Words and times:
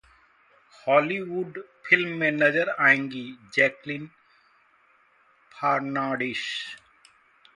Hollywood 0.87 1.59
film 1.85 2.17
में 2.17 2.31
नजर 2.31 2.69
आयेंगी 2.69 3.25
जैकलिन 3.53 4.09
फार्नांडिस 5.51 6.43